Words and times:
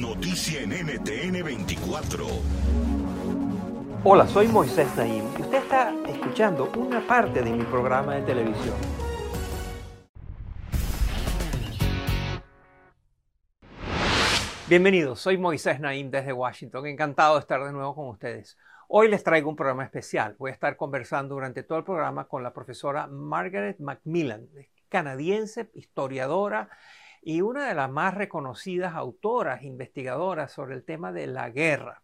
Noticia 0.00 0.60
en 0.60 0.70
NTN 0.70 1.42
24. 1.42 2.26
Hola, 4.04 4.26
soy 4.26 4.46
Moisés 4.48 4.94
Naim 4.94 5.24
y 5.38 5.42
usted 5.42 5.58
está 5.58 5.94
escuchando 6.06 6.70
una 6.76 7.00
parte 7.06 7.42
de 7.42 7.50
mi 7.50 7.64
programa 7.64 8.16
de 8.16 8.22
televisión. 8.22 8.74
Bienvenidos, 14.68 15.20
soy 15.20 15.38
Moisés 15.38 15.80
Naim 15.80 16.10
desde 16.10 16.32
Washington. 16.32 16.86
Encantado 16.86 17.34
de 17.34 17.40
estar 17.40 17.64
de 17.64 17.72
nuevo 17.72 17.94
con 17.94 18.08
ustedes. 18.08 18.58
Hoy 18.88 19.08
les 19.08 19.24
traigo 19.24 19.48
un 19.48 19.56
programa 19.56 19.84
especial. 19.84 20.36
Voy 20.38 20.50
a 20.50 20.54
estar 20.54 20.76
conversando 20.76 21.34
durante 21.34 21.62
todo 21.62 21.78
el 21.78 21.84
programa 21.84 22.28
con 22.28 22.42
la 22.42 22.52
profesora 22.52 23.06
Margaret 23.06 23.78
Macmillan, 23.80 24.48
canadiense, 24.88 25.70
historiadora 25.74 26.68
y 27.22 27.40
una 27.40 27.68
de 27.68 27.74
las 27.74 27.90
más 27.90 28.14
reconocidas 28.14 28.94
autoras, 28.94 29.62
investigadoras 29.62 30.52
sobre 30.52 30.74
el 30.74 30.84
tema 30.84 31.12
de 31.12 31.26
la 31.26 31.50
guerra. 31.50 32.02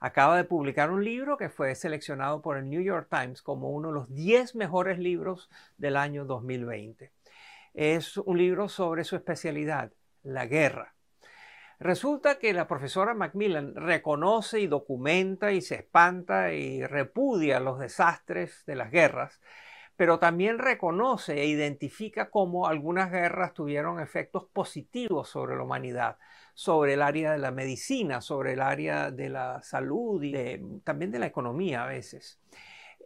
Acaba 0.00 0.36
de 0.36 0.44
publicar 0.44 0.90
un 0.90 1.04
libro 1.04 1.36
que 1.36 1.50
fue 1.50 1.74
seleccionado 1.74 2.40
por 2.40 2.56
el 2.56 2.70
New 2.70 2.80
York 2.80 3.08
Times 3.10 3.42
como 3.42 3.70
uno 3.70 3.88
de 3.88 3.94
los 3.94 4.14
10 4.14 4.54
mejores 4.54 4.98
libros 4.98 5.50
del 5.76 5.96
año 5.96 6.24
2020. 6.24 7.12
Es 7.74 8.16
un 8.16 8.38
libro 8.38 8.68
sobre 8.68 9.04
su 9.04 9.16
especialidad, 9.16 9.92
la 10.22 10.46
guerra. 10.46 10.94
Resulta 11.78 12.38
que 12.38 12.52
la 12.52 12.66
profesora 12.66 13.14
Macmillan 13.14 13.74
reconoce 13.74 14.60
y 14.60 14.66
documenta 14.66 15.52
y 15.52 15.62
se 15.62 15.76
espanta 15.76 16.52
y 16.52 16.84
repudia 16.84 17.58
los 17.58 17.78
desastres 17.78 18.64
de 18.66 18.76
las 18.76 18.90
guerras, 18.90 19.40
pero 20.00 20.18
también 20.18 20.58
reconoce 20.58 21.42
e 21.42 21.44
identifica 21.44 22.30
cómo 22.30 22.66
algunas 22.66 23.10
guerras 23.10 23.52
tuvieron 23.52 24.00
efectos 24.00 24.46
positivos 24.50 25.28
sobre 25.28 25.56
la 25.56 25.62
humanidad, 25.62 26.16
sobre 26.54 26.94
el 26.94 27.02
área 27.02 27.32
de 27.32 27.38
la 27.38 27.50
medicina, 27.50 28.22
sobre 28.22 28.54
el 28.54 28.62
área 28.62 29.10
de 29.10 29.28
la 29.28 29.60
salud 29.60 30.22
y 30.22 30.32
también 30.84 31.10
de 31.10 31.18
la 31.18 31.26
economía 31.26 31.84
a 31.84 31.86
veces. 31.86 32.40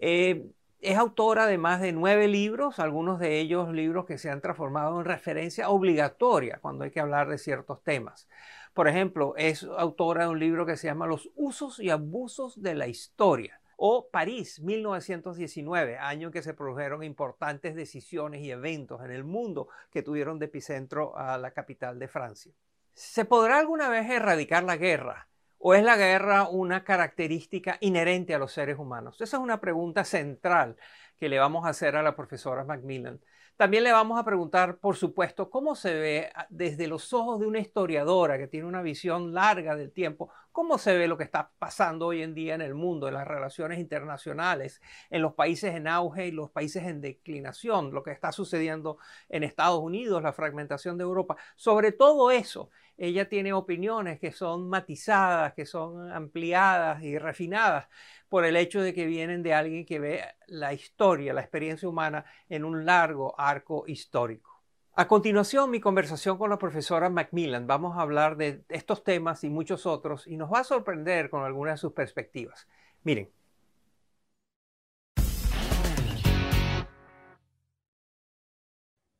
Eh, 0.00 0.46
es 0.80 0.96
autora 0.96 1.46
de 1.46 1.58
más 1.58 1.80
de 1.80 1.90
nueve 1.90 2.28
libros, 2.28 2.78
algunos 2.78 3.18
de 3.18 3.40
ellos 3.40 3.72
libros 3.72 4.06
que 4.06 4.16
se 4.16 4.30
han 4.30 4.40
transformado 4.40 5.00
en 5.00 5.04
referencia 5.04 5.70
obligatoria 5.70 6.60
cuando 6.62 6.84
hay 6.84 6.92
que 6.92 7.00
hablar 7.00 7.28
de 7.28 7.38
ciertos 7.38 7.82
temas. 7.82 8.28
Por 8.72 8.86
ejemplo, 8.86 9.34
es 9.36 9.64
autora 9.64 10.26
de 10.26 10.30
un 10.30 10.38
libro 10.38 10.64
que 10.64 10.76
se 10.76 10.86
llama 10.86 11.08
Los 11.08 11.28
usos 11.34 11.80
y 11.80 11.90
abusos 11.90 12.62
de 12.62 12.76
la 12.76 12.86
historia 12.86 13.60
o 13.76 14.08
París 14.10 14.60
1919, 14.60 15.98
año 15.98 16.28
en 16.28 16.32
que 16.32 16.42
se 16.42 16.54
produjeron 16.54 17.02
importantes 17.02 17.74
decisiones 17.74 18.42
y 18.42 18.50
eventos 18.50 19.02
en 19.04 19.10
el 19.10 19.24
mundo 19.24 19.68
que 19.90 20.02
tuvieron 20.02 20.38
de 20.38 20.46
epicentro 20.46 21.16
a 21.16 21.38
la 21.38 21.52
capital 21.52 21.98
de 21.98 22.08
Francia. 22.08 22.52
¿Se 22.92 23.24
podrá 23.24 23.58
alguna 23.58 23.88
vez 23.88 24.08
erradicar 24.08 24.62
la 24.62 24.76
guerra? 24.76 25.28
¿O 25.58 25.74
es 25.74 25.82
la 25.82 25.96
guerra 25.96 26.48
una 26.48 26.84
característica 26.84 27.78
inherente 27.80 28.34
a 28.34 28.38
los 28.38 28.52
seres 28.52 28.78
humanos? 28.78 29.20
Esa 29.20 29.38
es 29.38 29.42
una 29.42 29.60
pregunta 29.60 30.04
central 30.04 30.76
que 31.18 31.28
le 31.28 31.38
vamos 31.38 31.66
a 31.66 31.70
hacer 31.70 31.96
a 31.96 32.02
la 32.02 32.14
profesora 32.14 32.64
Macmillan. 32.64 33.20
También 33.56 33.84
le 33.84 33.92
vamos 33.92 34.18
a 34.18 34.24
preguntar, 34.24 34.78
por 34.78 34.96
supuesto, 34.96 35.48
cómo 35.48 35.76
se 35.76 35.94
ve 35.94 36.32
desde 36.48 36.88
los 36.88 37.12
ojos 37.12 37.38
de 37.38 37.46
una 37.46 37.60
historiadora 37.60 38.36
que 38.36 38.48
tiene 38.48 38.66
una 38.66 38.82
visión 38.82 39.32
larga 39.32 39.76
del 39.76 39.92
tiempo, 39.92 40.28
cómo 40.50 40.76
se 40.76 40.96
ve 40.96 41.06
lo 41.06 41.16
que 41.16 41.22
está 41.22 41.52
pasando 41.58 42.06
hoy 42.08 42.22
en 42.22 42.34
día 42.34 42.56
en 42.56 42.62
el 42.62 42.74
mundo, 42.74 43.06
en 43.06 43.14
las 43.14 43.28
relaciones 43.28 43.78
internacionales, 43.78 44.80
en 45.08 45.22
los 45.22 45.34
países 45.34 45.72
en 45.76 45.86
auge 45.86 46.26
y 46.26 46.30
los 46.32 46.50
países 46.50 46.82
en 46.82 47.00
declinación, 47.00 47.92
lo 47.92 48.02
que 48.02 48.10
está 48.10 48.32
sucediendo 48.32 48.98
en 49.28 49.44
Estados 49.44 49.78
Unidos, 49.78 50.20
la 50.20 50.32
fragmentación 50.32 50.98
de 50.98 51.04
Europa. 51.04 51.36
Sobre 51.54 51.92
todo 51.92 52.32
eso, 52.32 52.70
ella 52.96 53.28
tiene 53.28 53.52
opiniones 53.52 54.18
que 54.18 54.32
son 54.32 54.68
matizadas, 54.68 55.54
que 55.54 55.66
son 55.66 56.10
ampliadas 56.10 57.02
y 57.04 57.18
refinadas 57.18 57.88
por 58.34 58.44
el 58.44 58.56
hecho 58.56 58.82
de 58.82 58.92
que 58.92 59.06
vienen 59.06 59.44
de 59.44 59.54
alguien 59.54 59.86
que 59.86 60.00
ve 60.00 60.24
la 60.48 60.72
historia, 60.72 61.32
la 61.32 61.40
experiencia 61.40 61.88
humana 61.88 62.24
en 62.48 62.64
un 62.64 62.84
largo 62.84 63.38
arco 63.38 63.84
histórico. 63.86 64.60
A 64.94 65.06
continuación, 65.06 65.70
mi 65.70 65.78
conversación 65.78 66.36
con 66.36 66.50
la 66.50 66.58
profesora 66.58 67.08
Macmillan. 67.10 67.68
Vamos 67.68 67.96
a 67.96 68.00
hablar 68.00 68.36
de 68.36 68.64
estos 68.70 69.04
temas 69.04 69.44
y 69.44 69.50
muchos 69.50 69.86
otros 69.86 70.26
y 70.26 70.36
nos 70.36 70.52
va 70.52 70.58
a 70.58 70.64
sorprender 70.64 71.30
con 71.30 71.44
algunas 71.44 71.74
de 71.74 71.78
sus 71.78 71.92
perspectivas. 71.92 72.66
Miren. 73.04 73.30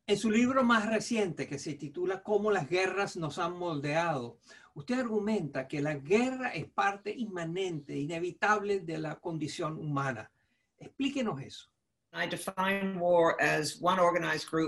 En 0.07 0.17
su 0.17 0.29
libro 0.29 0.63
más 0.63 0.87
reciente, 0.87 1.47
que 1.47 1.57
se 1.57 1.73
titula 1.73 2.21
Cómo 2.21 2.51
las 2.51 2.69
guerras 2.69 3.17
nos 3.17 3.39
han 3.39 3.57
moldeado, 3.57 4.37
usted 4.75 4.99
argumenta 4.99 5.67
que 5.67 5.81
la 5.81 5.95
guerra 5.95 6.49
es 6.49 6.65
parte 6.65 7.11
inmanente, 7.11 7.97
inevitable 7.97 8.81
de 8.81 8.99
la 8.99 9.15
condición 9.15 9.79
humana. 9.79 10.31
Explíquenos 10.77 11.41
eso. 11.41 11.71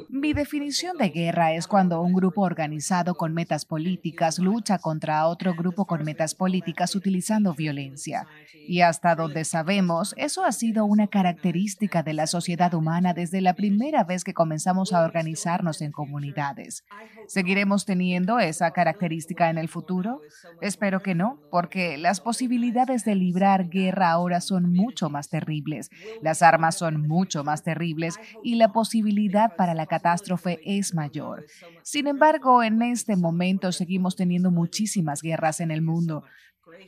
Mi 0.09 0.33
definición 0.33 0.97
de 0.97 1.09
guerra 1.09 1.53
es 1.53 1.65
cuando 1.65 2.01
un 2.01 2.11
grupo 2.11 2.41
organizado 2.41 3.15
con 3.15 3.33
metas 3.33 3.63
políticas 3.63 4.37
lucha 4.37 4.79
contra 4.79 5.25
otro 5.27 5.53
grupo 5.53 5.85
con 5.85 6.03
metas 6.03 6.35
políticas 6.35 6.93
utilizando 6.93 7.53
violencia. 7.53 8.27
Y 8.67 8.81
hasta 8.81 9.15
donde 9.15 9.45
sabemos, 9.45 10.13
eso 10.17 10.43
ha 10.43 10.51
sido 10.51 10.83
una 10.83 11.07
característica 11.07 12.03
de 12.03 12.13
la 12.13 12.27
sociedad 12.27 12.73
humana 12.73 13.13
desde 13.13 13.39
la 13.39 13.53
primera 13.53 14.03
vez 14.03 14.25
que 14.25 14.33
comenzamos 14.33 14.91
a 14.91 15.05
organizarnos 15.05 15.81
en 15.81 15.93
comunidades. 15.93 16.83
¿Seguiremos 17.27 17.85
teniendo 17.85 18.39
esa 18.39 18.71
característica 18.71 19.49
en 19.49 19.57
el 19.57 19.69
futuro? 19.69 20.19
Espero 20.59 21.01
que 21.01 21.15
no, 21.15 21.39
porque 21.49 21.97
las 21.97 22.19
posibilidades 22.19 23.05
de 23.05 23.15
librar 23.15 23.69
guerra 23.69 24.11
ahora 24.11 24.41
son 24.41 24.73
mucho 24.73 25.09
más 25.09 25.29
terribles. 25.29 25.89
Las 26.21 26.41
armas 26.41 26.75
son 26.75 27.07
mucho 27.07 27.36
más 27.43 27.63
terribles 27.63 28.19
y 28.43 28.55
la 28.55 28.71
posibilidad 28.71 29.55
para 29.55 29.73
la 29.73 29.85
catástrofe 29.85 30.59
es 30.63 30.93
mayor. 30.93 31.45
Sin 31.83 32.07
embargo, 32.07 32.63
en 32.63 32.81
este 32.81 33.15
momento 33.15 33.71
seguimos 33.71 34.15
teniendo 34.15 34.51
muchísimas 34.51 35.21
guerras 35.21 35.59
en 35.59 35.71
el 35.71 35.81
mundo. 35.81 36.23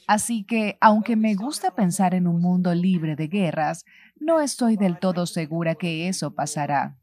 Así 0.08 0.44
que, 0.44 0.78
aunque 0.82 1.16
me 1.16 1.36
gusta 1.36 1.76
pensar 1.76 2.14
en 2.14 2.28
un 2.28 2.42
mundo 2.42 2.74
libre 2.74 3.16
de 3.16 3.28
guerras, 3.28 3.86
no 4.16 4.42
estoy 4.42 4.76
del 4.76 5.00
todo 5.00 5.26
segura 5.26 5.76
que 5.76 6.08
eso 6.08 6.34
pasará. 6.34 6.98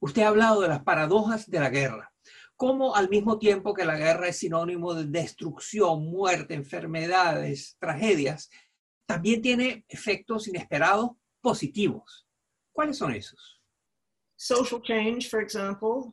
Usted 0.00 0.22
ha 0.22 0.28
hablado 0.28 0.60
de 0.60 0.68
las 0.68 0.82
paradojas 0.82 1.50
de 1.50 1.60
la 1.60 1.70
guerra. 1.70 2.12
Cómo 2.56 2.94
al 2.94 3.10
mismo 3.10 3.38
tiempo 3.38 3.74
que 3.74 3.84
la 3.84 3.96
guerra 3.96 4.28
es 4.28 4.38
sinónimo 4.38 4.94
de 4.94 5.04
destrucción, 5.06 6.10
muerte, 6.10 6.54
enfermedades, 6.54 7.76
tragedias, 7.78 8.50
también 9.06 9.40
tiene 9.40 9.84
efectos 9.88 10.48
inesperados 10.48 11.12
positivos. 11.40 12.26
¿Cuáles 12.72 12.98
son 12.98 13.14
esos? 13.14 13.60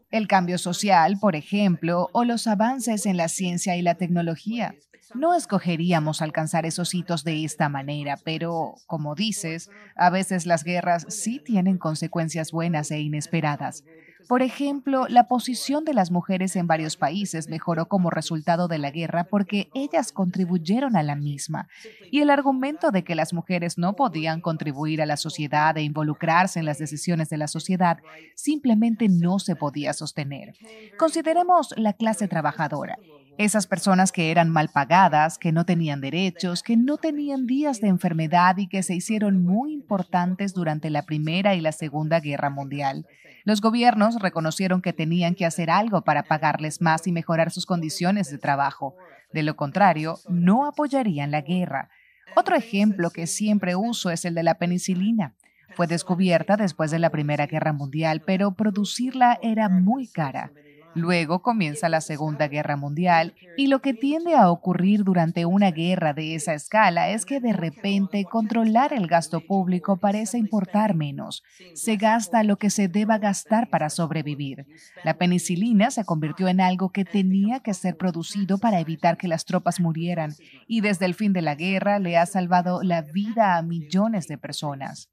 El 0.09 0.27
cambio 0.27 0.57
social, 0.57 1.17
por 1.19 1.35
ejemplo, 1.35 2.09
o 2.13 2.23
los 2.23 2.47
avances 2.47 3.05
en 3.05 3.17
la 3.17 3.27
ciencia 3.27 3.75
y 3.75 3.81
la 3.81 3.95
tecnología. 3.95 4.75
No 5.13 5.35
escogeríamos 5.35 6.21
alcanzar 6.21 6.65
esos 6.65 6.93
hitos 6.93 7.23
de 7.25 7.43
esta 7.43 7.67
manera, 7.67 8.17
pero, 8.23 8.75
como 8.87 9.13
dices, 9.13 9.69
a 9.95 10.09
veces 10.09 10.45
las 10.45 10.63
guerras 10.63 11.05
sí 11.09 11.39
tienen 11.39 11.77
consecuencias 11.77 12.51
buenas 12.51 12.89
e 12.91 12.99
inesperadas. 12.99 13.83
Por 14.27 14.41
ejemplo, 14.41 15.07
la 15.09 15.27
posición 15.27 15.85
de 15.85 15.93
las 15.93 16.11
mujeres 16.11 16.55
en 16.55 16.67
varios 16.67 16.97
países 16.97 17.49
mejoró 17.49 17.87
como 17.87 18.09
resultado 18.09 18.67
de 18.67 18.77
la 18.77 18.91
guerra 18.91 19.25
porque 19.25 19.69
ellas 19.73 20.11
contribuyeron 20.11 20.95
a 20.95 21.03
la 21.03 21.15
misma. 21.15 21.67
Y 22.11 22.21
el 22.21 22.29
argumento 22.29 22.91
de 22.91 23.03
que 23.03 23.15
las 23.15 23.33
mujeres 23.33 23.77
no 23.77 23.95
podían 23.95 24.41
contribuir 24.41 25.01
a 25.01 25.05
la 25.05 25.17
sociedad 25.17 25.77
e 25.77 25.83
involucrarse 25.83 26.59
en 26.59 26.65
las 26.65 26.77
decisiones 26.77 27.29
de 27.29 27.37
la 27.37 27.47
sociedad 27.47 27.99
simplemente 28.35 29.07
no 29.09 29.39
se 29.39 29.55
podía 29.55 29.93
sostener. 29.93 30.53
Consideremos 30.97 31.73
la 31.77 31.93
clase 31.93 32.27
trabajadora. 32.27 32.97
Esas 33.39 33.65
personas 33.65 34.11
que 34.11 34.29
eran 34.29 34.49
mal 34.49 34.69
pagadas, 34.69 35.39
que 35.39 35.51
no 35.51 35.65
tenían 35.65 36.01
derechos, 36.01 36.61
que 36.61 36.77
no 36.77 36.97
tenían 36.97 37.47
días 37.47 37.81
de 37.81 37.87
enfermedad 37.87 38.57
y 38.57 38.67
que 38.67 38.83
se 38.83 38.93
hicieron 38.93 39.43
muy 39.43 39.73
importantes 39.73 40.53
durante 40.53 40.91
la 40.91 41.01
Primera 41.01 41.55
y 41.55 41.61
la 41.61 41.71
Segunda 41.71 42.19
Guerra 42.19 42.51
Mundial. 42.51 43.07
Los 43.43 43.59
gobiernos 43.59 44.21
reconocieron 44.21 44.83
que 44.83 44.93
tenían 44.93 45.33
que 45.33 45.47
hacer 45.47 45.71
algo 45.71 46.03
para 46.03 46.23
pagarles 46.23 46.79
más 46.79 47.07
y 47.07 47.11
mejorar 47.11 47.49
sus 47.49 47.65
condiciones 47.65 48.29
de 48.29 48.37
trabajo. 48.37 48.95
De 49.33 49.41
lo 49.41 49.55
contrario, 49.55 50.19
no 50.29 50.67
apoyarían 50.67 51.31
la 51.31 51.41
guerra. 51.41 51.89
Otro 52.35 52.55
ejemplo 52.55 53.09
que 53.09 53.25
siempre 53.25 53.75
uso 53.75 54.11
es 54.11 54.25
el 54.25 54.35
de 54.35 54.43
la 54.43 54.59
penicilina. 54.59 55.33
Fue 55.75 55.87
descubierta 55.87 56.55
después 56.55 56.91
de 56.91 56.99
la 56.99 57.09
Primera 57.09 57.47
Guerra 57.47 57.73
Mundial, 57.73 58.21
pero 58.23 58.53
producirla 58.53 59.39
era 59.41 59.69
muy 59.69 60.07
cara. 60.07 60.51
Luego 60.95 61.41
comienza 61.41 61.89
la 61.89 62.01
Segunda 62.01 62.47
Guerra 62.47 62.77
Mundial 62.77 63.35
y 63.57 63.67
lo 63.67 63.81
que 63.81 63.93
tiende 63.93 64.35
a 64.35 64.49
ocurrir 64.51 65.03
durante 65.03 65.45
una 65.45 65.71
guerra 65.71 66.13
de 66.13 66.35
esa 66.35 66.53
escala 66.53 67.09
es 67.09 67.25
que 67.25 67.39
de 67.39 67.53
repente 67.53 68.25
controlar 68.25 68.93
el 68.93 69.07
gasto 69.07 69.41
público 69.41 69.97
parece 69.97 70.37
importar 70.37 70.95
menos. 70.95 71.43
Se 71.73 71.95
gasta 71.95 72.43
lo 72.43 72.57
que 72.57 72.69
se 72.69 72.87
deba 72.87 73.17
gastar 73.17 73.69
para 73.69 73.89
sobrevivir. 73.89 74.65
La 75.03 75.17
penicilina 75.17 75.91
se 75.91 76.05
convirtió 76.05 76.47
en 76.47 76.61
algo 76.61 76.91
que 76.91 77.05
tenía 77.05 77.59
que 77.61 77.73
ser 77.73 77.97
producido 77.97 78.57
para 78.57 78.79
evitar 78.79 79.17
que 79.17 79.27
las 79.27 79.45
tropas 79.45 79.79
murieran 79.79 80.33
y 80.67 80.81
desde 80.81 81.05
el 81.05 81.15
fin 81.15 81.33
de 81.33 81.41
la 81.41 81.55
guerra 81.55 81.99
le 81.99 82.17
ha 82.17 82.25
salvado 82.25 82.83
la 82.83 83.01
vida 83.01 83.57
a 83.57 83.61
millones 83.61 84.27
de 84.27 84.37
personas. 84.37 85.09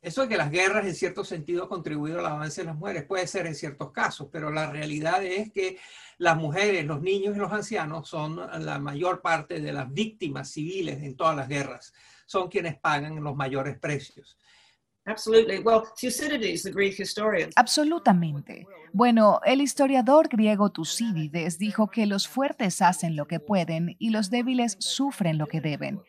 Eso 0.00 0.22
de 0.22 0.28
que 0.28 0.36
las 0.36 0.50
guerras 0.50 0.86
en 0.86 0.94
cierto 0.94 1.24
sentido 1.24 1.64
han 1.64 1.68
contribuido 1.68 2.20
al 2.20 2.26
avance 2.26 2.60
de 2.60 2.66
las 2.66 2.76
mujeres 2.76 3.04
puede 3.04 3.26
ser 3.26 3.46
en 3.46 3.54
ciertos 3.54 3.90
casos, 3.90 4.28
pero 4.30 4.50
la 4.50 4.70
realidad 4.70 5.24
es 5.24 5.50
que 5.52 5.78
las 6.18 6.36
mujeres, 6.36 6.84
los 6.84 7.02
niños 7.02 7.36
y 7.36 7.40
los 7.40 7.52
ancianos 7.52 8.08
son 8.08 8.36
la 8.36 8.78
mayor 8.78 9.20
parte 9.20 9.60
de 9.60 9.72
las 9.72 9.92
víctimas 9.92 10.50
civiles 10.50 11.02
en 11.02 11.16
todas 11.16 11.36
las 11.36 11.48
guerras. 11.48 11.92
Son 12.26 12.48
quienes 12.48 12.78
pagan 12.78 13.22
los 13.22 13.34
mayores 13.34 13.78
precios. 13.78 14.38
Absolutamente. 17.56 18.66
Bueno, 18.92 19.40
el 19.44 19.60
historiador 19.60 20.28
griego 20.28 20.70
Tucídides 20.70 21.58
dijo 21.58 21.90
que 21.90 22.06
los 22.06 22.28
fuertes 22.28 22.80
hacen 22.82 23.16
lo 23.16 23.26
que 23.26 23.40
pueden 23.40 23.96
y 23.98 24.10
los 24.10 24.30
débiles 24.30 24.76
sufren 24.78 25.38
lo 25.38 25.48
que 25.48 25.60
deben. 25.60 26.00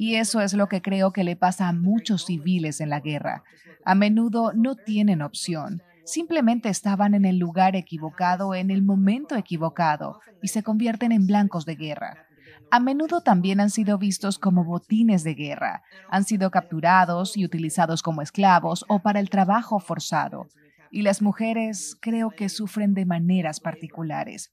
Y 0.00 0.14
eso 0.14 0.40
es 0.40 0.54
lo 0.54 0.68
que 0.68 0.80
creo 0.80 1.12
que 1.12 1.24
le 1.24 1.34
pasa 1.34 1.66
a 1.66 1.72
muchos 1.72 2.24
civiles 2.24 2.80
en 2.80 2.88
la 2.88 3.00
guerra. 3.00 3.42
A 3.84 3.96
menudo 3.96 4.52
no 4.54 4.76
tienen 4.76 5.22
opción. 5.22 5.82
Simplemente 6.04 6.68
estaban 6.68 7.14
en 7.14 7.24
el 7.24 7.38
lugar 7.38 7.74
equivocado 7.74 8.54
en 8.54 8.70
el 8.70 8.84
momento 8.84 9.34
equivocado 9.34 10.20
y 10.40 10.48
se 10.48 10.62
convierten 10.62 11.10
en 11.10 11.26
blancos 11.26 11.66
de 11.66 11.74
guerra. 11.74 12.28
A 12.70 12.78
menudo 12.78 13.22
también 13.22 13.58
han 13.58 13.70
sido 13.70 13.98
vistos 13.98 14.38
como 14.38 14.62
botines 14.62 15.24
de 15.24 15.34
guerra. 15.34 15.82
Han 16.08 16.22
sido 16.22 16.52
capturados 16.52 17.36
y 17.36 17.44
utilizados 17.44 18.00
como 18.00 18.22
esclavos 18.22 18.84
o 18.88 19.00
para 19.00 19.18
el 19.18 19.30
trabajo 19.30 19.80
forzado. 19.80 20.46
Y 20.90 21.02
las 21.02 21.22
mujeres 21.22 21.96
creo 22.00 22.30
que 22.30 22.48
sufren 22.48 22.94
de 22.94 23.04
maneras 23.04 23.60
particulares. 23.60 24.50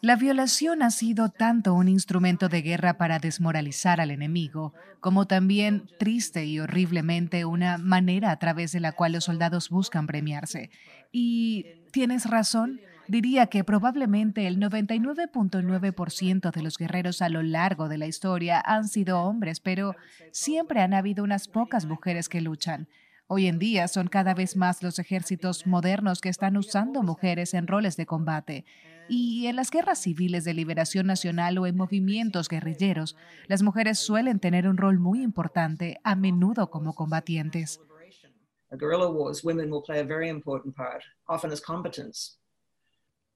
La 0.00 0.16
violación 0.16 0.82
ha 0.82 0.90
sido 0.90 1.28
tanto 1.28 1.74
un 1.74 1.86
instrumento 1.86 2.48
de 2.48 2.62
guerra 2.62 2.98
para 2.98 3.20
desmoralizar 3.20 4.00
al 4.00 4.10
enemigo, 4.10 4.74
como 4.98 5.26
también, 5.26 5.88
triste 5.96 6.44
y 6.44 6.58
horriblemente, 6.58 7.44
una 7.44 7.78
manera 7.78 8.32
a 8.32 8.38
través 8.40 8.72
de 8.72 8.80
la 8.80 8.90
cual 8.92 9.12
los 9.12 9.22
soldados 9.24 9.70
buscan 9.70 10.08
premiarse. 10.08 10.70
Y 11.12 11.66
tienes 11.92 12.28
razón, 12.28 12.80
diría 13.06 13.46
que 13.46 13.62
probablemente 13.62 14.48
el 14.48 14.58
99.9% 14.58 16.50
de 16.50 16.62
los 16.62 16.78
guerreros 16.78 17.22
a 17.22 17.28
lo 17.28 17.42
largo 17.42 17.88
de 17.88 17.98
la 17.98 18.08
historia 18.08 18.60
han 18.60 18.88
sido 18.88 19.20
hombres, 19.20 19.60
pero 19.60 19.94
siempre 20.32 20.80
han 20.80 20.94
habido 20.94 21.22
unas 21.22 21.46
pocas 21.46 21.86
mujeres 21.86 22.28
que 22.28 22.40
luchan. 22.40 22.88
Hoy 23.26 23.46
en 23.46 23.58
día 23.58 23.88
son 23.88 24.08
cada 24.08 24.34
vez 24.34 24.56
más 24.56 24.82
los 24.82 24.98
ejércitos 24.98 25.66
modernos 25.66 26.20
que 26.20 26.28
están 26.28 26.56
usando 26.56 27.02
mujeres 27.02 27.54
en 27.54 27.66
roles 27.66 27.96
de 27.96 28.06
combate. 28.06 28.64
Y 29.08 29.46
en 29.46 29.56
las 29.56 29.70
guerras 29.70 30.00
civiles 30.00 30.44
de 30.44 30.54
liberación 30.54 31.06
nacional 31.06 31.58
o 31.58 31.66
en 31.66 31.76
movimientos 31.76 32.48
guerrilleros, 32.48 33.16
las 33.46 33.62
mujeres 33.62 33.98
suelen 33.98 34.38
tener 34.38 34.68
un 34.68 34.76
rol 34.76 34.98
muy 34.98 35.22
importante, 35.22 35.98
a 36.04 36.14
menudo 36.14 36.70
como 36.70 36.94
combatientes. 36.94 37.80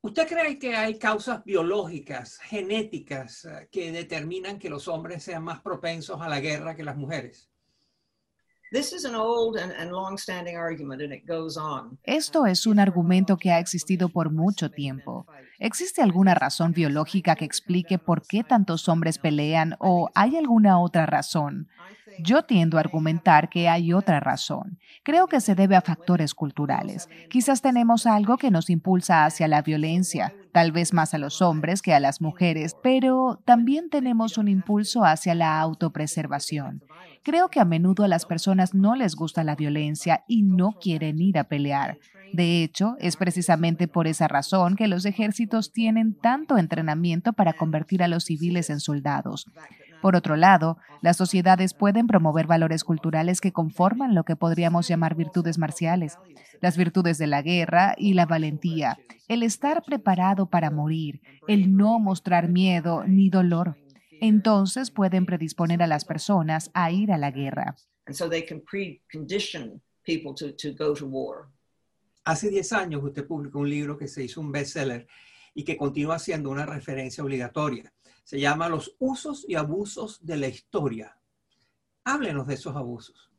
¿Usted 0.02 0.28
cree 0.28 0.58
que 0.58 0.76
hay 0.76 0.98
causas 0.98 1.42
biológicas, 1.44 2.38
genéticas, 2.38 3.44
eh, 3.44 3.68
que 3.72 3.90
determinan 3.90 4.58
que 4.58 4.70
los 4.70 4.88
hombres 4.88 5.24
sean 5.24 5.42
más 5.42 5.60
propensos 5.60 6.20
a 6.20 6.28
la 6.28 6.40
guerra 6.40 6.76
que 6.76 6.84
las 6.84 6.96
mujeres? 6.96 7.50
Esto 12.02 12.46
es 12.46 12.66
un 12.66 12.78
argumento 12.80 13.36
que 13.36 13.52
ha 13.52 13.58
existido 13.58 14.08
por 14.08 14.32
mucho 14.32 14.70
tiempo. 14.70 15.26
¿Existe 15.58 16.02
alguna 16.02 16.34
razón 16.34 16.72
biológica 16.72 17.36
que 17.36 17.44
explique 17.44 17.98
por 17.98 18.26
qué 18.26 18.42
tantos 18.42 18.88
hombres 18.88 19.18
pelean 19.18 19.76
o 19.78 20.10
hay 20.14 20.36
alguna 20.36 20.80
otra 20.80 21.06
razón? 21.06 21.68
Yo 22.18 22.44
tiendo 22.44 22.76
a 22.76 22.80
argumentar 22.80 23.48
que 23.48 23.68
hay 23.68 23.92
otra 23.92 24.20
razón. 24.20 24.78
Creo 25.02 25.26
que 25.26 25.40
se 25.40 25.54
debe 25.54 25.76
a 25.76 25.82
factores 25.82 26.34
culturales. 26.34 27.08
Quizás 27.28 27.60
tenemos 27.60 28.06
algo 28.06 28.38
que 28.38 28.50
nos 28.50 28.70
impulsa 28.70 29.26
hacia 29.26 29.48
la 29.48 29.62
violencia, 29.62 30.34
tal 30.56 30.72
vez 30.72 30.94
más 30.94 31.12
a 31.12 31.18
los 31.18 31.42
hombres 31.42 31.82
que 31.82 31.92
a 31.92 32.00
las 32.00 32.22
mujeres, 32.22 32.74
pero 32.82 33.42
también 33.44 33.90
tenemos 33.90 34.38
un 34.38 34.48
impulso 34.48 35.04
hacia 35.04 35.34
la 35.34 35.60
autopreservación. 35.60 36.82
Creo 37.22 37.50
que 37.50 37.60
a 37.60 37.66
menudo 37.66 38.04
a 38.04 38.08
las 38.08 38.24
personas 38.24 38.72
no 38.72 38.96
les 38.96 39.16
gusta 39.16 39.44
la 39.44 39.54
violencia 39.54 40.24
y 40.26 40.44
no 40.44 40.78
quieren 40.80 41.20
ir 41.20 41.36
a 41.36 41.44
pelear. 41.44 41.98
De 42.32 42.62
hecho, 42.62 42.96
es 43.00 43.18
precisamente 43.18 43.86
por 43.86 44.06
esa 44.06 44.28
razón 44.28 44.76
que 44.76 44.88
los 44.88 45.04
ejércitos 45.04 45.72
tienen 45.74 46.14
tanto 46.14 46.56
entrenamiento 46.56 47.34
para 47.34 47.52
convertir 47.52 48.02
a 48.02 48.08
los 48.08 48.24
civiles 48.24 48.70
en 48.70 48.80
soldados. 48.80 49.44
Por 50.06 50.14
otro 50.14 50.36
lado, 50.36 50.78
las 51.02 51.16
sociedades 51.16 51.74
pueden 51.74 52.06
promover 52.06 52.46
valores 52.46 52.84
culturales 52.84 53.40
que 53.40 53.50
conforman 53.50 54.14
lo 54.14 54.22
que 54.22 54.36
podríamos 54.36 54.86
llamar 54.86 55.16
virtudes 55.16 55.58
marciales, 55.58 56.16
las 56.60 56.76
virtudes 56.76 57.18
de 57.18 57.26
la 57.26 57.42
guerra 57.42 57.96
y 57.98 58.14
la 58.14 58.24
valentía, 58.24 59.00
el 59.26 59.42
estar 59.42 59.82
preparado 59.82 60.48
para 60.48 60.70
morir, 60.70 61.22
el 61.48 61.76
no 61.76 61.98
mostrar 61.98 62.48
miedo 62.48 63.02
ni 63.04 63.30
dolor. 63.30 63.78
Entonces 64.20 64.92
pueden 64.92 65.26
predisponer 65.26 65.82
a 65.82 65.88
las 65.88 66.04
personas 66.04 66.70
a 66.72 66.92
ir 66.92 67.10
a 67.10 67.18
la 67.18 67.32
guerra. 67.32 67.74
Hace 72.22 72.48
10 72.48 72.72
años 72.74 73.02
usted 73.02 73.26
publicó 73.26 73.58
un 73.58 73.70
libro 73.70 73.98
que 73.98 74.06
se 74.06 74.22
hizo 74.22 74.40
un 74.40 74.52
bestseller 74.52 75.08
y 75.52 75.64
que 75.64 75.76
continúa 75.76 76.20
siendo 76.20 76.50
una 76.50 76.64
referencia 76.64 77.24
obligatoria 77.24 77.92
se 78.26 78.40
llama 78.40 78.68
Los 78.68 78.96
usos 78.98 79.46
y 79.48 79.54
abusos 79.54 80.26
de 80.26 80.36
la 80.36 80.48
historia. 80.48 81.16
Háblenos 82.02 82.48
de 82.48 82.54
esos 82.54 82.74
abusos. 82.74 83.30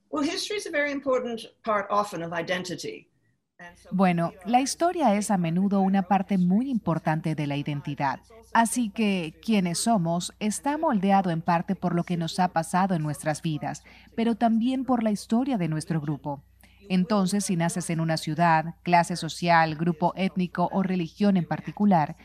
Bueno, 3.92 4.32
la 4.46 4.62
historia 4.62 5.14
es 5.16 5.30
a 5.30 5.38
menudo 5.38 5.82
una 5.82 6.04
parte 6.04 6.38
muy 6.38 6.70
importante 6.70 7.36
de 7.36 7.48
la 7.48 7.58
identidad. 7.58 8.22
Así 8.54 8.90
que 8.90 9.38
quienes 9.42 9.80
somos 9.80 10.34
está 10.40 10.78
moldeado 10.78 11.32
en 11.32 11.42
parte 11.42 11.76
por 11.76 11.94
lo 11.94 12.06
que 12.06 12.16
nos 12.16 12.40
ha 12.40 12.48
pasado 12.48 12.96
en 12.96 13.04
nuestras 13.04 13.42
vidas, 13.42 13.84
pero 14.16 14.36
también 14.36 14.86
por 14.86 15.04
la 15.04 15.12
historia 15.12 15.58
de 15.58 15.68
nuestro 15.68 16.00
grupo. 16.00 16.46
Entonces, 16.88 17.44
si 17.44 17.58
naces 17.58 17.90
en 17.90 18.00
una 18.00 18.16
ciudad, 18.16 18.76
clase 18.84 19.18
social, 19.18 19.76
grupo 19.76 20.14
étnico 20.16 20.70
o 20.72 20.82
religión 20.82 21.36
en 21.36 21.46
particular, 21.46 22.16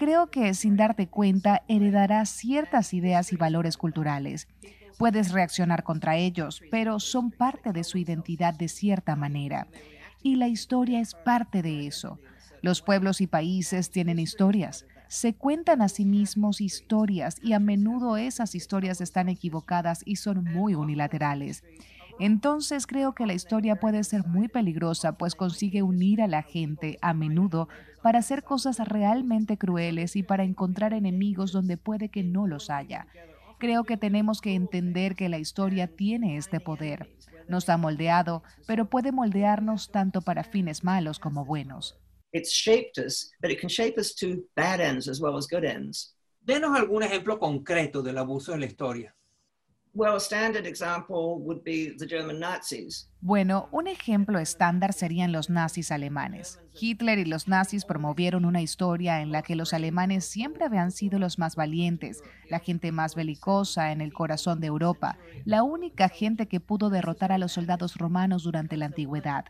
creo 0.00 0.30
que 0.30 0.54
sin 0.54 0.78
darte 0.78 1.08
cuenta 1.08 1.62
heredarás 1.68 2.30
ciertas 2.30 2.94
ideas 2.94 3.34
y 3.34 3.36
valores 3.36 3.76
culturales. 3.76 4.48
Puedes 4.96 5.30
reaccionar 5.30 5.82
contra 5.82 6.16
ellos, 6.16 6.62
pero 6.70 7.00
son 7.00 7.30
parte 7.30 7.74
de 7.74 7.84
su 7.84 7.98
identidad 7.98 8.54
de 8.54 8.68
cierta 8.68 9.14
manera. 9.14 9.66
Y 10.22 10.36
la 10.36 10.48
historia 10.48 11.00
es 11.00 11.14
parte 11.14 11.60
de 11.60 11.86
eso. 11.86 12.18
Los 12.62 12.80
pueblos 12.80 13.20
y 13.20 13.26
países 13.26 13.90
tienen 13.90 14.18
historias. 14.18 14.86
Se 15.08 15.34
cuentan 15.34 15.82
a 15.82 15.90
sí 15.90 16.06
mismos 16.06 16.62
historias 16.62 17.36
y 17.42 17.52
a 17.52 17.58
menudo 17.58 18.16
esas 18.16 18.54
historias 18.54 19.02
están 19.02 19.28
equivocadas 19.28 20.00
y 20.06 20.16
son 20.16 20.44
muy 20.44 20.74
unilaterales. 20.74 21.62
Entonces 22.20 22.86
creo 22.86 23.14
que 23.14 23.24
la 23.24 23.32
historia 23.32 23.76
puede 23.76 24.04
ser 24.04 24.26
muy 24.26 24.48
peligrosa, 24.48 25.16
pues 25.16 25.34
consigue 25.34 25.82
unir 25.82 26.20
a 26.20 26.26
la 26.26 26.42
gente 26.42 26.98
a 27.00 27.14
menudo 27.14 27.70
para 28.02 28.18
hacer 28.18 28.44
cosas 28.44 28.78
realmente 28.78 29.56
crueles 29.56 30.16
y 30.16 30.22
para 30.22 30.44
encontrar 30.44 30.92
enemigos 30.92 31.50
donde 31.50 31.78
puede 31.78 32.10
que 32.10 32.22
no 32.22 32.46
los 32.46 32.68
haya. 32.68 33.06
Creo 33.58 33.84
que 33.84 33.96
tenemos 33.96 34.42
que 34.42 34.54
entender 34.54 35.16
que 35.16 35.30
la 35.30 35.38
historia 35.38 35.86
tiene 35.86 36.36
este 36.36 36.60
poder. 36.60 37.10
Nos 37.48 37.70
ha 37.70 37.78
moldeado, 37.78 38.42
pero 38.66 38.90
puede 38.90 39.12
moldearnos 39.12 39.90
tanto 39.90 40.20
para 40.20 40.44
fines 40.44 40.84
malos 40.84 41.18
como 41.18 41.46
buenos. 41.46 41.98
Denos 46.40 46.76
algún 46.76 47.02
ejemplo 47.02 47.38
concreto 47.38 48.02
del 48.02 48.18
abuso 48.18 48.52
de 48.52 48.58
la 48.58 48.66
historia. 48.66 49.14
Bueno, 53.20 53.68
un 53.72 53.88
ejemplo 53.88 54.38
estándar 54.38 54.92
serían 54.92 55.32
los 55.32 55.50
nazis 55.50 55.90
alemanes. 55.90 56.60
Hitler 56.80 57.18
y 57.18 57.24
los 57.24 57.48
nazis 57.48 57.84
promovieron 57.84 58.44
una 58.44 58.62
historia 58.62 59.20
en 59.20 59.32
la 59.32 59.42
que 59.42 59.56
los 59.56 59.74
alemanes 59.74 60.24
siempre 60.24 60.64
habían 60.64 60.92
sido 60.92 61.18
los 61.18 61.40
más 61.40 61.56
valientes, 61.56 62.22
la 62.48 62.60
gente 62.60 62.92
más 62.92 63.16
belicosa 63.16 63.90
en 63.90 64.00
el 64.00 64.12
corazón 64.12 64.60
de 64.60 64.68
Europa, 64.68 65.18
la 65.44 65.64
única 65.64 66.08
gente 66.08 66.46
que 66.46 66.60
pudo 66.60 66.88
derrotar 66.88 67.32
a 67.32 67.38
los 67.38 67.52
soldados 67.52 67.96
romanos 67.96 68.44
durante 68.44 68.76
la 68.76 68.86
antigüedad. 68.86 69.46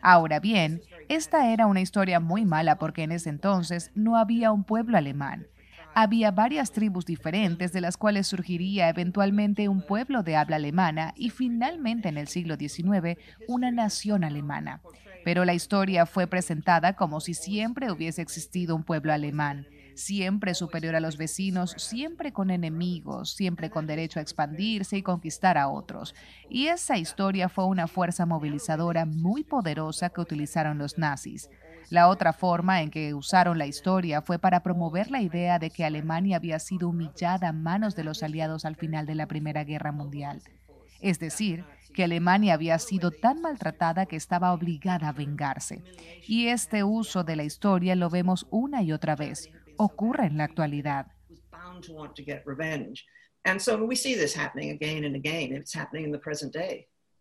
Ahora 0.00 0.40
bien, 0.40 0.80
esta 1.08 1.52
era 1.52 1.66
una 1.66 1.82
historia 1.82 2.20
muy 2.20 2.46
mala 2.46 2.78
porque 2.78 3.02
en 3.02 3.12
ese 3.12 3.28
entonces 3.28 3.90
no 3.94 4.16
había 4.16 4.50
un 4.50 4.64
pueblo 4.64 4.96
alemán 4.96 5.46
había 6.02 6.30
varias 6.30 6.70
tribus 6.70 7.06
diferentes 7.06 7.72
de 7.72 7.80
las 7.80 7.96
cuales 7.96 8.28
surgiría 8.28 8.88
eventualmente 8.88 9.68
un 9.68 9.82
pueblo 9.82 10.22
de 10.22 10.36
habla 10.36 10.54
alemana 10.54 11.12
y 11.16 11.30
finalmente 11.30 12.08
en 12.08 12.18
el 12.18 12.28
siglo 12.28 12.54
XIX 12.54 13.18
una 13.48 13.72
nación 13.72 14.22
alemana. 14.22 14.80
Pero 15.24 15.44
la 15.44 15.54
historia 15.54 16.06
fue 16.06 16.28
presentada 16.28 16.94
como 16.94 17.18
si 17.18 17.34
siempre 17.34 17.90
hubiese 17.90 18.22
existido 18.22 18.76
un 18.76 18.84
pueblo 18.84 19.12
alemán, 19.12 19.66
siempre 19.96 20.54
superior 20.54 20.94
a 20.94 21.00
los 21.00 21.16
vecinos, 21.16 21.74
siempre 21.76 22.32
con 22.32 22.52
enemigos, 22.52 23.32
siempre 23.32 23.68
con 23.68 23.88
derecho 23.88 24.20
a 24.20 24.22
expandirse 24.22 24.98
y 24.98 25.02
conquistar 25.02 25.58
a 25.58 25.66
otros. 25.66 26.14
Y 26.48 26.68
esa 26.68 26.96
historia 26.96 27.48
fue 27.48 27.66
una 27.66 27.88
fuerza 27.88 28.24
movilizadora 28.24 29.04
muy 29.04 29.42
poderosa 29.42 30.10
que 30.10 30.20
utilizaron 30.20 30.78
los 30.78 30.96
nazis. 30.96 31.50
La 31.90 32.08
otra 32.08 32.34
forma 32.34 32.82
en 32.82 32.90
que 32.90 33.14
usaron 33.14 33.56
la 33.56 33.66
historia 33.66 34.20
fue 34.20 34.38
para 34.38 34.62
promover 34.62 35.10
la 35.10 35.22
idea 35.22 35.58
de 35.58 35.70
que 35.70 35.84
Alemania 35.84 36.36
había 36.36 36.58
sido 36.58 36.88
humillada 36.90 37.48
a 37.48 37.52
manos 37.52 37.96
de 37.96 38.04
los 38.04 38.22
aliados 38.22 38.66
al 38.66 38.76
final 38.76 39.06
de 39.06 39.14
la 39.14 39.26
Primera 39.26 39.64
Guerra 39.64 39.90
Mundial. 39.90 40.42
Es 41.00 41.18
decir, 41.18 41.64
que 41.94 42.04
Alemania 42.04 42.54
había 42.54 42.78
sido 42.78 43.10
tan 43.10 43.40
maltratada 43.40 44.06
que 44.06 44.16
estaba 44.16 44.52
obligada 44.52 45.08
a 45.08 45.12
vengarse. 45.12 45.82
Y 46.26 46.48
este 46.48 46.84
uso 46.84 47.24
de 47.24 47.36
la 47.36 47.44
historia 47.44 47.96
lo 47.96 48.10
vemos 48.10 48.46
una 48.50 48.82
y 48.82 48.92
otra 48.92 49.16
vez. 49.16 49.50
Ocurre 49.76 50.26
en 50.26 50.36
la 50.36 50.44
actualidad. 50.44 51.06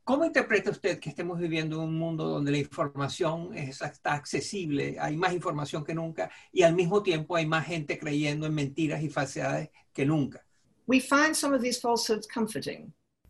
¿Cómo 0.07 0.23
interpreta 0.23 0.71
usted 0.71 1.01
que 1.01 1.09
estemos 1.09 1.37
viviendo 1.37 1.75
en 1.75 1.89
un 1.89 1.99
mundo 1.99 2.29
donde 2.29 2.49
la 2.49 2.59
información 2.59 3.53
está 3.53 4.13
accesible, 4.13 4.95
hay 5.01 5.17
más 5.17 5.33
información 5.33 5.83
que 5.83 5.93
nunca 5.93 6.31
y 6.53 6.63
al 6.63 6.75
mismo 6.75 7.03
tiempo 7.03 7.35
hay 7.35 7.45
más 7.45 7.65
gente 7.65 7.99
creyendo 7.99 8.47
en 8.47 8.53
mentiras 8.53 9.03
y 9.03 9.09
falsedades 9.09 9.69
que 9.91 10.05
nunca? 10.05 10.45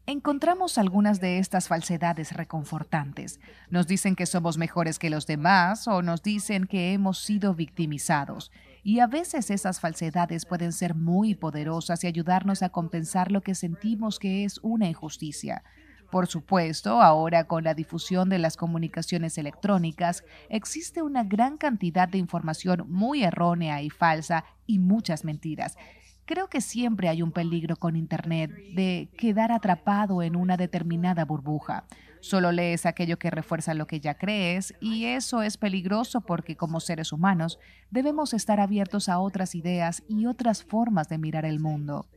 Encontramos 0.06 0.78
algunas 0.78 1.20
de 1.20 1.40
estas 1.40 1.68
falsedades 1.68 2.32
reconfortantes. 2.34 3.40
Nos 3.72 3.88
dicen 3.88 4.16
que 4.16 4.28
somos 4.28 4.60
mejores 4.60 5.00
que 5.00 5.10
los 5.10 5.26
demás 5.26 5.88
o 5.88 6.04
nos 6.04 6.22
dicen 6.22 6.68
que 6.68 6.94
hemos 6.94 7.24
sido 7.24 7.56
victimizados. 7.56 8.52
Y 8.84 9.00
a 9.00 9.08
veces 9.08 9.50
esas 9.50 9.80
falsedades 9.80 10.46
pueden 10.46 10.72
ser 10.72 10.94
muy 10.94 11.34
poderosas 11.34 12.04
y 12.04 12.08
ayudarnos 12.08 12.62
a 12.62 12.70
compensar 12.70 13.32
lo 13.32 13.42
que 13.42 13.56
sentimos 13.56 14.20
que 14.20 14.44
es 14.44 14.60
una 14.62 14.88
injusticia. 14.88 15.64
Por 16.10 16.28
supuesto, 16.28 17.02
ahora 17.02 17.46
con 17.46 17.64
la 17.64 17.74
difusión 17.74 18.30
de 18.30 18.40
las 18.40 18.56
comunicaciones 18.56 19.38
electrónicas, 19.38 20.24
existe 20.50 21.02
una 21.02 21.24
gran 21.24 21.58
cantidad 21.58 22.08
de 22.08 22.18
información 22.18 22.86
muy 22.88 23.24
errónea 23.24 23.82
y 23.82 23.90
falsa 23.90 24.46
y 24.66 24.80
muchas 24.80 25.26
mentiras. 25.26 25.78
Creo 26.26 26.50
que 26.50 26.60
siempre 26.60 27.08
hay 27.08 27.22
un 27.22 27.32
peligro 27.32 27.78
con 27.78 27.96
Internet 27.96 28.52
de 28.76 29.10
quedar 29.18 29.52
atrapado 29.52 30.22
en 30.22 30.36
una 30.36 30.58
determinada 30.58 31.24
burbuja. 31.24 31.86
Solo 32.20 32.52
lees 32.52 32.86
aquello 32.86 33.18
que 33.18 33.30
refuerza 33.30 33.74
lo 33.74 33.88
que 33.88 34.02
ya 34.02 34.16
crees 34.16 34.74
y 34.82 35.06
eso 35.06 35.42
es 35.42 35.58
peligroso 35.58 36.22
porque 36.22 36.58
como 36.58 36.82
seres 36.82 37.14
humanos 37.14 37.60
debemos 37.92 38.34
estar 38.34 38.60
abiertos 38.60 39.08
a 39.08 39.20
otras 39.20 39.56
ideas 39.56 40.04
y 40.10 40.26
otras 40.26 40.64
formas 40.64 41.08
de 41.08 41.18
mirar 41.18 41.46
el 41.46 41.60
mundo. 41.60 42.08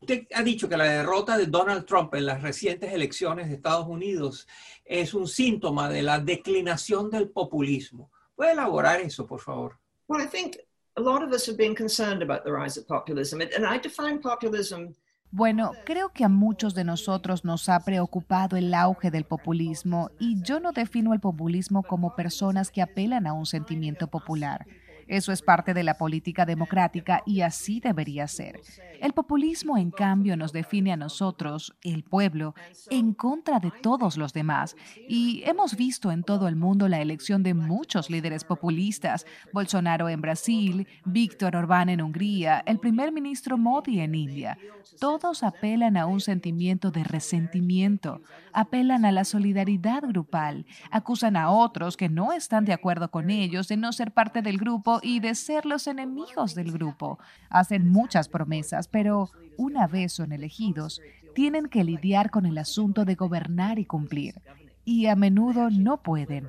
Usted 0.00 0.26
ha 0.34 0.42
dicho 0.42 0.68
que 0.68 0.76
la 0.76 0.84
derrota 0.84 1.38
de 1.38 1.46
Donald 1.46 1.84
Trump 1.84 2.14
en 2.14 2.26
las 2.26 2.42
recientes 2.42 2.92
elecciones 2.92 3.48
de 3.48 3.54
Estados 3.54 3.86
Unidos 3.86 4.46
es 4.84 5.14
un 5.14 5.28
síntoma 5.28 5.88
de 5.88 6.02
la 6.02 6.18
declinación 6.18 7.10
del 7.10 7.30
populismo. 7.30 8.10
¿Puede 8.34 8.52
elaborar 8.52 9.00
eso, 9.00 9.26
por 9.26 9.40
favor? 9.40 9.78
Well, 10.08 10.24
I 10.24 10.28
think 10.28 10.56
a 10.96 11.00
lot 11.00 11.22
of 11.22 11.32
us 11.32 11.46
have 11.46 11.56
been 11.56 11.74
concerned 11.74 12.22
about 12.22 12.44
the 12.44 12.52
rise 12.52 12.78
of 12.78 12.86
populism, 12.86 13.40
and 13.40 13.64
I 13.64 13.78
define 13.78 14.20
populism 14.20 14.94
bueno, 15.30 15.72
creo 15.84 16.08
que 16.08 16.24
a 16.24 16.30
muchos 16.30 16.74
de 16.74 16.84
nosotros 16.84 17.44
nos 17.44 17.68
ha 17.68 17.80
preocupado 17.80 18.56
el 18.56 18.72
auge 18.72 19.10
del 19.10 19.24
populismo 19.24 20.10
y 20.18 20.40
yo 20.42 20.58
no 20.58 20.72
defino 20.72 21.12
el 21.12 21.20
populismo 21.20 21.82
como 21.82 22.16
personas 22.16 22.70
que 22.70 22.80
apelan 22.80 23.26
a 23.26 23.34
un 23.34 23.44
sentimiento 23.44 24.06
popular. 24.06 24.64
Eso 25.08 25.32
es 25.32 25.42
parte 25.42 25.74
de 25.74 25.82
la 25.82 25.96
política 25.96 26.44
democrática 26.44 27.22
y 27.26 27.40
así 27.40 27.80
debería 27.80 28.28
ser. 28.28 28.60
El 29.00 29.14
populismo, 29.14 29.78
en 29.78 29.90
cambio, 29.90 30.36
nos 30.36 30.52
define 30.52 30.92
a 30.92 30.96
nosotros, 30.96 31.74
el 31.82 32.04
pueblo, 32.04 32.54
en 32.90 33.14
contra 33.14 33.58
de 33.58 33.70
todos 33.70 34.16
los 34.16 34.32
demás. 34.32 34.76
Y 35.08 35.42
hemos 35.46 35.76
visto 35.76 36.12
en 36.12 36.22
todo 36.22 36.46
el 36.46 36.56
mundo 36.56 36.88
la 36.88 37.00
elección 37.00 37.42
de 37.42 37.54
muchos 37.54 38.10
líderes 38.10 38.44
populistas, 38.44 39.26
Bolsonaro 39.52 40.08
en 40.08 40.20
Brasil, 40.20 40.86
Víctor 41.04 41.56
Orbán 41.56 41.88
en 41.88 42.02
Hungría, 42.02 42.62
el 42.66 42.78
primer 42.78 43.12
ministro 43.12 43.56
Modi 43.56 44.00
en 44.00 44.14
India. 44.14 44.58
Todos 45.00 45.42
apelan 45.42 45.96
a 45.96 46.06
un 46.06 46.20
sentimiento 46.20 46.90
de 46.90 47.04
resentimiento, 47.04 48.20
apelan 48.52 49.04
a 49.04 49.12
la 49.12 49.24
solidaridad 49.24 50.02
grupal, 50.02 50.66
acusan 50.90 51.36
a 51.36 51.50
otros 51.50 51.96
que 51.96 52.08
no 52.08 52.32
están 52.32 52.64
de 52.64 52.72
acuerdo 52.72 53.10
con 53.10 53.30
ellos 53.30 53.68
de 53.68 53.76
no 53.76 53.92
ser 53.92 54.12
parte 54.12 54.42
del 54.42 54.58
grupo 54.58 54.97
y 55.02 55.20
de 55.20 55.34
ser 55.34 55.66
los 55.66 55.86
enemigos 55.86 56.54
del 56.54 56.72
grupo. 56.72 57.18
Hacen 57.50 57.88
muchas 57.88 58.28
promesas, 58.28 58.88
pero 58.88 59.30
una 59.56 59.86
vez 59.86 60.12
son 60.12 60.32
elegidos, 60.32 61.00
tienen 61.34 61.66
que 61.66 61.84
lidiar 61.84 62.30
con 62.30 62.46
el 62.46 62.58
asunto 62.58 63.04
de 63.04 63.14
gobernar 63.14 63.78
y 63.78 63.84
cumplir. 63.84 64.40
Y 64.84 65.06
a 65.06 65.16
menudo 65.16 65.70
no 65.70 66.02
pueden. 66.02 66.48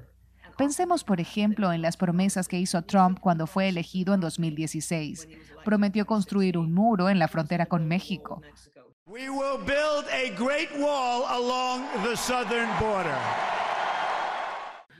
Pensemos, 0.57 1.03
por 1.03 1.21
ejemplo, 1.21 1.71
en 1.71 1.81
las 1.81 1.95
promesas 1.95 2.47
que 2.47 2.59
hizo 2.59 2.81
Trump 2.81 3.19
cuando 3.19 3.47
fue 3.47 3.69
elegido 3.69 4.13
en 4.13 4.19
2016. 4.19 5.27
Prometió 5.63 6.05
construir 6.05 6.57
un 6.57 6.73
muro 6.73 7.09
en 7.09 7.17
la 7.17 7.27
frontera 7.27 7.65
con 7.65 7.87
México. 7.87 8.41
We 9.05 9.29
will 9.29 9.57
build 9.65 10.05
a 10.11 10.29
great 10.37 10.69
wall 10.77 11.25
along 11.29 11.83
the 12.03 12.15
southern 12.15 12.69
border 12.79 13.17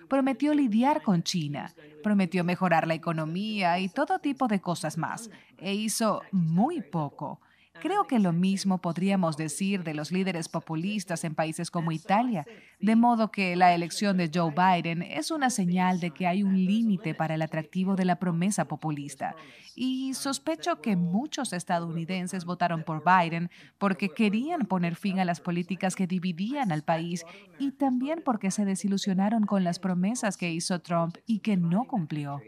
prometió 0.10 0.54
lidiar 0.54 1.01
con 1.01 1.24
China, 1.24 1.74
prometió 2.04 2.44
mejorar 2.44 2.88
la 2.88 2.96
economía 2.96 3.80
y 3.80 3.88
todo 3.88 4.20
tipo 4.20 4.48
de 4.48 4.60
cosas 4.60 4.98
más, 4.98 5.30
e 5.58 5.74
hizo 5.74 6.24
muy 6.32 6.82
poco. 6.82 7.39
Creo 7.81 8.07
que 8.07 8.19
lo 8.19 8.33
mismo 8.33 8.79
podríamos 8.79 9.38
decir 9.38 9.83
de 9.83 9.93
los 9.93 10.12
líderes 10.12 10.50
populistas 10.50 11.24
en 11.24 11.36
países 11.36 11.71
como 11.71 11.91
Italia, 11.91 12.45
de 12.79 12.95
modo 12.95 13.31
que 13.31 13.55
la 13.55 13.74
elección 13.74 14.17
de 14.17 14.29
Joe 14.33 14.51
Biden 14.51 15.01
es 15.01 15.31
una 15.31 15.50
señal 15.50 16.00
de 16.00 16.12
que 16.12 16.27
hay 16.27 16.43
un 16.43 16.65
límite 16.65 17.13
para 17.13 17.36
el 17.36 17.41
atractivo 17.41 17.95
de 17.95 18.05
la 18.05 18.17
promesa 18.17 18.65
populista. 18.65 19.36
Y 19.75 20.13
sospecho 20.13 20.81
que 20.81 20.95
muchos 20.95 21.53
estadounidenses 21.53 22.43
votaron 22.43 22.83
por 22.83 23.03
Biden 23.03 23.50
porque 23.77 24.09
querían 24.09 24.65
poner 24.65 24.95
fin 24.95 25.19
a 25.19 25.25
las 25.25 25.39
políticas 25.39 25.95
que 25.95 26.07
dividían 26.07 26.71
al 26.71 26.83
país 26.83 27.25
y 27.59 27.71
también 27.71 28.21
porque 28.25 28.51
se 28.51 28.65
desilusionaron 28.65 29.45
con 29.45 29.63
las 29.63 29.79
promesas 29.79 30.36
que 30.36 30.51
hizo 30.51 30.79
Trump 30.79 31.17
y 31.25 31.39
que 31.39 31.55
no 31.55 31.86
cumplió. 31.86 32.41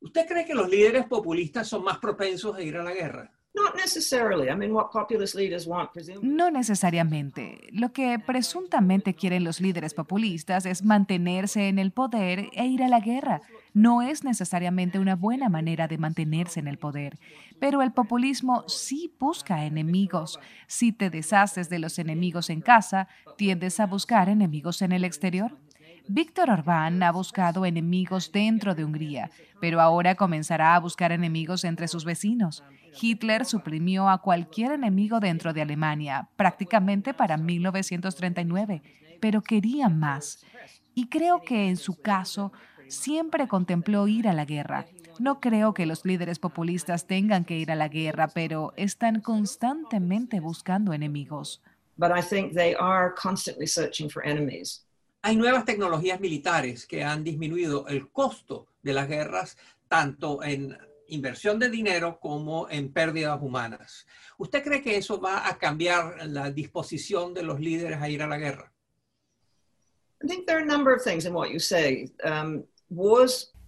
¿Usted 0.00 0.26
cree 0.26 0.44
que 0.44 0.54
los 0.54 0.68
líderes 0.68 1.06
populistas 1.06 1.68
son 1.68 1.84
más 1.84 1.98
propensos 1.98 2.56
a 2.56 2.62
ir 2.62 2.76
a 2.76 2.82
la 2.82 2.92
guerra? 2.92 3.30
No 6.22 6.50
necesariamente. 6.50 7.68
Lo 7.72 7.90
que 7.90 8.18
presuntamente 8.18 9.14
quieren 9.14 9.44
los 9.44 9.62
líderes 9.62 9.94
populistas 9.94 10.66
es 10.66 10.84
mantenerse 10.84 11.68
en 11.68 11.78
el 11.78 11.90
poder 11.90 12.50
e 12.52 12.66
ir 12.66 12.82
a 12.82 12.88
la 12.88 13.00
guerra. 13.00 13.40
no 13.72 14.00
es 14.00 14.24
necesariamente 14.24 14.98
una 14.98 15.16
buena 15.16 15.50
manera 15.50 15.86
de 15.86 15.98
mantenerse 15.98 16.60
en 16.60 16.68
el 16.68 16.78
poder. 16.78 17.18
Pero 17.60 17.82
el 17.82 17.92
populismo 17.92 18.64
sí 18.68 19.14
busca 19.18 19.64
enemigos. 19.64 20.38
Si 20.66 20.92
te 20.92 21.10
deshaces 21.10 21.68
de 21.68 21.78
los 21.78 21.98
enemigos 21.98 22.48
en 22.48 22.62
casa, 22.62 23.08
tiendes 23.36 23.80
a 23.80 23.86
buscar 23.86 24.30
enemigos 24.30 24.80
en 24.80 24.92
el 24.92 25.04
exterior. 25.04 25.58
Víctor 26.08 26.50
Orbán 26.50 27.02
ha 27.02 27.10
buscado 27.10 27.66
enemigos 27.66 28.30
dentro 28.30 28.74
de 28.74 28.84
Hungría, 28.84 29.30
pero 29.60 29.80
ahora 29.80 30.14
comenzará 30.14 30.74
a 30.74 30.80
buscar 30.80 31.10
enemigos 31.10 31.64
entre 31.64 31.88
sus 31.88 32.04
vecinos. 32.04 32.62
Hitler 33.00 33.44
suprimió 33.44 34.08
a 34.08 34.22
cualquier 34.22 34.72
enemigo 34.72 35.18
dentro 35.18 35.52
de 35.52 35.62
Alemania, 35.62 36.28
prácticamente 36.36 37.12
para 37.12 37.36
1939, 37.36 38.82
pero 39.20 39.42
quería 39.42 39.88
más. 39.88 40.44
Y 40.94 41.08
creo 41.08 41.42
que 41.42 41.68
en 41.68 41.76
su 41.76 42.00
caso 42.00 42.52
siempre 42.88 43.48
contempló 43.48 44.06
ir 44.06 44.28
a 44.28 44.32
la 44.32 44.44
guerra. 44.44 44.86
No 45.18 45.40
creo 45.40 45.74
que 45.74 45.86
los 45.86 46.04
líderes 46.04 46.38
populistas 46.38 47.06
tengan 47.06 47.44
que 47.44 47.58
ir 47.58 47.70
a 47.72 47.74
la 47.74 47.88
guerra, 47.88 48.28
pero 48.28 48.72
están 48.76 49.20
constantemente 49.20 50.40
buscando 50.40 50.92
enemigos. 50.92 51.62
Hay 55.26 55.34
nuevas 55.34 55.64
tecnologías 55.64 56.20
militares 56.20 56.86
que 56.86 57.02
han 57.02 57.24
disminuido 57.24 57.88
el 57.88 58.10
costo 58.12 58.68
de 58.80 58.92
las 58.92 59.08
guerras, 59.08 59.58
tanto 59.88 60.40
en 60.44 60.78
inversión 61.08 61.58
de 61.58 61.68
dinero 61.68 62.20
como 62.20 62.70
en 62.70 62.92
pérdidas 62.92 63.42
humanas. 63.42 64.06
¿Usted 64.38 64.62
cree 64.62 64.82
que 64.82 64.96
eso 64.96 65.20
va 65.20 65.48
a 65.48 65.58
cambiar 65.58 66.28
la 66.28 66.52
disposición 66.52 67.34
de 67.34 67.42
los 67.42 67.58
líderes 67.58 68.00
a 68.00 68.08
ir 68.08 68.22
a 68.22 68.28
la 68.28 68.38
guerra? 68.38 68.72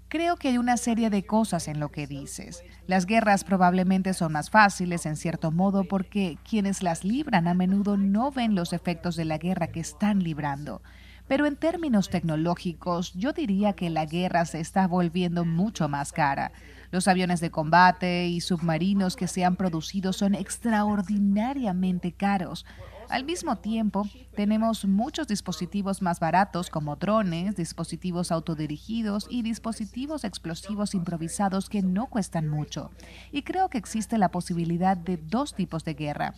Creo 0.07 0.37
que 0.37 0.51
hay 0.51 0.59
una 0.59 0.77
serie 0.77 1.11
de 1.11 1.27
cosas 1.27 1.67
en 1.67 1.81
lo 1.81 1.91
que 1.91 2.07
dices. 2.07 2.63
Las 2.87 3.05
guerras 3.05 3.43
probablemente 3.43 4.15
son 4.15 4.31
más 4.31 4.49
fáciles 4.49 5.07
en 5.07 5.17
cierto 5.17 5.51
modo 5.51 5.83
porque 5.83 6.39
quienes 6.49 6.85
las 6.85 7.03
libran 7.03 7.49
a 7.49 7.55
menudo 7.55 7.97
no 7.97 8.31
ven 8.31 8.55
los 8.55 8.73
efectos 8.73 9.17
de 9.17 9.25
la 9.25 9.39
guerra 9.39 9.73
que 9.73 9.81
están 9.81 10.23
librando. 10.23 10.83
Pero 11.29 11.45
en 11.45 11.57
términos 11.57 12.09
tecnológicos, 12.09 13.13
yo 13.13 13.35
diría 13.35 13.75
que 13.75 13.91
la 13.91 14.07
guerra 14.07 14.47
se 14.47 14.61
está 14.61 14.89
volviendo 14.89 15.45
mucho 15.45 15.89
más 15.89 16.13
cara. 16.13 16.53
Los 16.91 17.07
aviones 17.07 17.41
de 17.41 17.51
combate 17.51 18.29
y 18.29 18.41
submarinos 18.41 19.15
que 19.15 19.29
se 19.29 19.45
han 19.45 19.57
producido 19.57 20.15
son 20.15 20.35
extraordinariamente 20.35 22.13
caros. 22.13 22.65
Al 23.11 23.25
mismo 23.25 23.57
tiempo, 23.57 24.07
tenemos 24.37 24.87
muchos 24.87 25.29
dispositivos 25.29 26.03
más 26.03 26.19
baratos 26.19 26.71
como 26.71 26.97
drones, 26.97 27.57
dispositivos 27.57 28.33
autodirigidos 28.33 29.27
y 29.31 29.43
dispositivos 29.43 30.25
explosivos 30.25 30.95
improvisados 30.95 31.69
que 31.69 31.83
no 31.83 32.07
cuestan 32.07 32.49
mucho. 32.49 32.91
Y 33.33 33.43
creo 33.43 33.69
que 33.69 33.79
existe 33.79 34.17
la 34.19 34.31
posibilidad 34.31 34.97
de 34.97 35.19
dos 35.19 35.55
tipos 35.55 35.85
de 35.85 35.95
guerra 35.95 36.35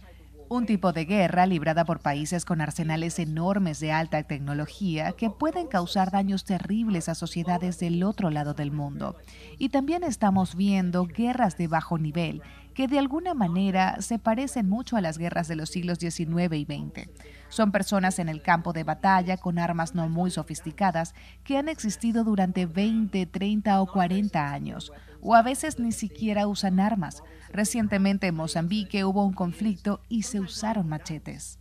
un 0.50 0.66
tipo 0.66 0.92
de 0.92 1.04
guerra 1.04 1.46
librada 1.46 1.84
por 1.84 2.00
países 2.00 2.44
con 2.44 2.60
arsenales 2.60 3.20
enormes 3.20 3.78
de 3.78 3.92
alta 3.92 4.20
tecnología 4.24 5.12
que 5.12 5.30
pueden 5.30 5.68
causar 5.68 6.10
daños 6.10 6.44
terribles 6.44 7.08
a 7.08 7.14
sociedades 7.14 7.78
del 7.78 8.02
otro 8.02 8.30
lado 8.30 8.52
del 8.52 8.72
mundo. 8.72 9.14
Y 9.58 9.68
también 9.68 10.02
estamos 10.02 10.56
viendo 10.56 11.06
guerras 11.06 11.56
de 11.56 11.68
bajo 11.68 11.98
nivel 11.98 12.42
que 12.74 12.88
de 12.88 12.98
alguna 12.98 13.32
manera 13.32 14.00
se 14.00 14.18
parecen 14.18 14.68
mucho 14.68 14.96
a 14.96 15.00
las 15.00 15.18
guerras 15.18 15.46
de 15.46 15.54
los 15.54 15.70
siglos 15.70 15.98
XIX 15.98 16.52
y 16.54 16.64
XX. 16.64 17.08
Son 17.48 17.70
personas 17.70 18.18
en 18.18 18.28
el 18.28 18.42
campo 18.42 18.72
de 18.72 18.82
batalla 18.82 19.36
con 19.36 19.56
armas 19.56 19.94
no 19.94 20.08
muy 20.08 20.32
sofisticadas 20.32 21.14
que 21.44 21.58
han 21.58 21.68
existido 21.68 22.24
durante 22.24 22.66
20, 22.66 23.24
30 23.26 23.80
o 23.80 23.86
40 23.86 24.52
años, 24.52 24.92
o 25.22 25.34
a 25.34 25.42
veces 25.42 25.78
ni 25.78 25.92
siquiera 25.92 26.46
usan 26.46 26.80
armas. 26.80 27.22
Recientemente 27.52 28.26
en 28.26 28.34
Mozambique 28.34 29.04
hubo 29.04 29.24
un 29.24 29.32
conflicto 29.32 30.00
y 30.08 30.22
se 30.22 30.40
usaron 30.40 30.88
machetes. 30.88 31.58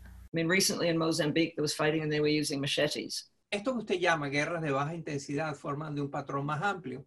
Esto 3.52 3.74
que 3.74 3.80
usted 3.80 4.00
llama 4.00 4.28
guerras 4.28 4.62
de 4.62 4.72
baja 4.72 4.94
intensidad 4.94 5.56
forman 5.56 5.96
de 5.96 6.02
un 6.02 6.12
patrón 6.12 6.46
más 6.46 6.62
amplio 6.62 7.06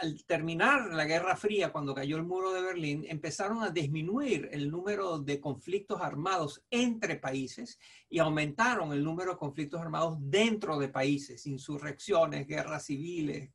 al 0.00 0.24
terminar 0.24 0.92
la 0.92 1.04
Guerra 1.04 1.36
Fría, 1.36 1.72
cuando 1.72 1.94
cayó 1.94 2.16
el 2.16 2.24
muro 2.24 2.52
de 2.52 2.62
Berlín, 2.62 3.04
empezaron 3.08 3.62
a 3.62 3.70
disminuir 3.70 4.48
el 4.52 4.70
número 4.70 5.18
de 5.18 5.40
conflictos 5.40 6.00
armados 6.00 6.62
entre 6.70 7.16
países 7.16 7.78
y 8.08 8.18
aumentaron 8.18 8.92
el 8.92 9.02
número 9.02 9.32
de 9.32 9.38
conflictos 9.38 9.80
armados 9.80 10.16
dentro 10.20 10.78
de 10.78 10.88
países, 10.88 11.46
insurrecciones, 11.46 12.46
guerras 12.46 12.86
civiles, 12.86 13.50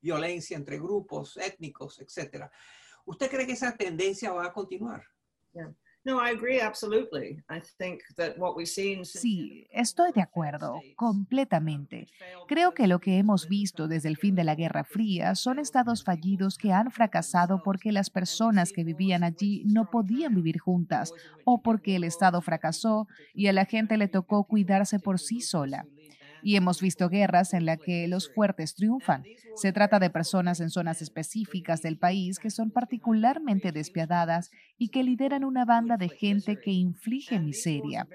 violencia 0.00 0.56
entre 0.56 0.78
grupos 0.78 1.36
étnicos, 1.36 2.00
etc. 2.00 2.46
¿Usted 3.04 3.30
cree 3.30 3.46
que 3.46 3.52
esa 3.52 3.76
tendencia 3.76 4.32
va 4.32 4.46
a 4.46 4.52
continuar? 4.52 5.02
Sí, 9.20 9.66
estoy 9.70 10.12
de 10.12 10.22
acuerdo, 10.22 10.80
completamente. 10.96 12.06
Creo 12.48 12.72
que 12.72 12.86
lo 12.86 13.00
que 13.00 13.18
hemos 13.18 13.48
visto 13.48 13.86
desde 13.86 14.08
el 14.08 14.16
fin 14.16 14.34
de 14.34 14.44
la 14.44 14.54
Guerra 14.54 14.84
Fría 14.84 15.34
son 15.34 15.58
estados 15.58 16.02
fallidos 16.02 16.56
que 16.56 16.72
han 16.72 16.90
fracasado 16.90 17.62
porque 17.62 17.92
las 17.92 18.08
personas 18.08 18.72
que 18.72 18.82
vivían 18.82 19.24
allí 19.24 19.62
no 19.66 19.90
podían 19.90 20.34
vivir 20.34 20.58
juntas 20.58 21.12
o 21.44 21.60
porque 21.60 21.96
el 21.96 22.04
Estado 22.04 22.40
fracasó 22.40 23.06
y 23.34 23.48
a 23.48 23.52
la 23.52 23.66
gente 23.66 23.98
le 23.98 24.08
tocó 24.08 24.44
cuidarse 24.44 25.00
por 25.00 25.20
sí 25.20 25.42
sola. 25.42 25.84
Y 26.42 26.56
hemos 26.56 26.80
visto 26.80 27.08
guerras 27.08 27.54
en 27.54 27.66
las 27.66 27.78
que 27.78 28.08
los 28.08 28.32
fuertes 28.32 28.74
triunfan. 28.74 29.24
Se 29.56 29.72
trata 29.72 29.98
de 29.98 30.10
personas 30.10 30.60
en 30.60 30.70
zonas 30.70 31.02
específicas 31.02 31.82
del 31.82 31.98
país 31.98 32.38
que 32.38 32.50
son 32.50 32.70
particularmente 32.70 33.72
despiadadas 33.72 34.50
y 34.78 34.88
que 34.88 35.02
lideran 35.02 35.44
una 35.44 35.64
banda 35.64 35.96
de 35.96 36.08
gente 36.08 36.58
que 36.60 36.70
inflige 36.70 37.38
miseria. 37.38 38.06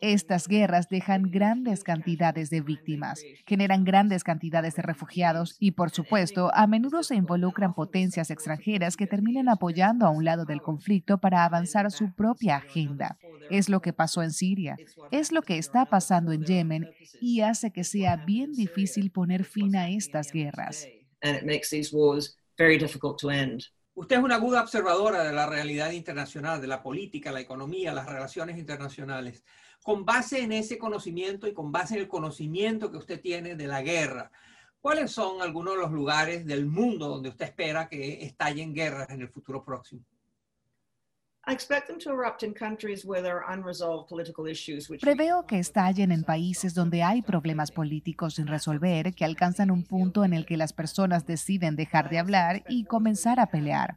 Estas 0.00 0.46
guerras 0.46 0.88
dejan 0.88 1.30
grandes 1.30 1.82
cantidades 1.82 2.50
de 2.50 2.60
víctimas, 2.60 3.22
generan 3.46 3.84
grandes 3.84 4.24
cantidades 4.24 4.76
de 4.76 4.82
refugiados 4.82 5.56
y, 5.58 5.72
por 5.72 5.90
supuesto, 5.90 6.50
a 6.54 6.66
menudo 6.66 7.02
se 7.02 7.14
involucran 7.14 7.74
potencias 7.74 8.30
extranjeras 8.30 8.96
que 8.96 9.06
terminan 9.06 9.48
apoyando 9.48 10.06
a 10.06 10.10
un 10.10 10.24
lado 10.24 10.44
del 10.44 10.60
conflicto 10.60 11.18
para 11.18 11.44
avanzar 11.44 11.90
su 11.90 12.12
propia 12.12 12.56
agenda. 12.56 13.18
Es 13.50 13.68
lo 13.68 13.80
que 13.80 13.92
pasó 13.92 14.22
en 14.22 14.32
Siria, 14.32 14.76
es 15.10 15.32
lo 15.32 15.42
que 15.42 15.58
está 15.58 15.86
pasando 15.86 16.32
en 16.32 16.44
Yemen 16.44 16.90
y 17.20 17.40
hace 17.40 17.65
que 17.70 17.84
sea 17.84 18.16
bien 18.16 18.52
difícil 18.52 19.10
poner 19.10 19.44
fin 19.44 19.76
a 19.76 19.88
estas 19.88 20.32
guerras. 20.32 20.88
Usted 23.94 24.16
es 24.16 24.22
una 24.22 24.34
aguda 24.34 24.62
observadora 24.62 25.24
de 25.24 25.32
la 25.32 25.46
realidad 25.46 25.90
internacional, 25.90 26.60
de 26.60 26.66
la 26.66 26.82
política, 26.82 27.32
la 27.32 27.40
economía, 27.40 27.94
las 27.94 28.06
relaciones 28.06 28.58
internacionales. 28.58 29.42
Con 29.82 30.04
base 30.04 30.42
en 30.42 30.52
ese 30.52 30.76
conocimiento 30.76 31.46
y 31.46 31.54
con 31.54 31.72
base 31.72 31.94
en 31.94 32.00
el 32.00 32.08
conocimiento 32.08 32.90
que 32.90 32.98
usted 32.98 33.20
tiene 33.20 33.56
de 33.56 33.66
la 33.66 33.80
guerra, 33.82 34.30
¿cuáles 34.80 35.10
son 35.12 35.40
algunos 35.40 35.74
de 35.74 35.80
los 35.80 35.92
lugares 35.92 36.44
del 36.44 36.66
mundo 36.66 37.08
donde 37.08 37.30
usted 37.30 37.46
espera 37.46 37.88
que 37.88 38.22
estallen 38.24 38.74
guerras 38.74 39.08
en 39.10 39.22
el 39.22 39.28
futuro 39.30 39.64
próximo? 39.64 40.04
Preveo 45.00 45.46
que 45.46 45.60
estallen 45.60 46.10
en 46.10 46.24
países 46.24 46.74
donde 46.74 47.04
hay 47.04 47.22
problemas 47.22 47.70
políticos 47.70 48.34
sin 48.34 48.48
resolver, 48.48 49.14
que 49.14 49.24
alcanzan 49.24 49.70
un 49.70 49.84
punto 49.84 50.24
en 50.24 50.32
el 50.32 50.44
que 50.44 50.56
las 50.56 50.72
personas 50.72 51.24
deciden 51.24 51.76
dejar 51.76 52.10
de 52.10 52.18
hablar 52.18 52.64
y 52.68 52.84
comenzar 52.84 53.38
a 53.38 53.46
pelear. 53.46 53.96